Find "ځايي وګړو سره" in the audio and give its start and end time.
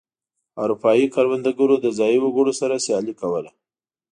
1.97-2.75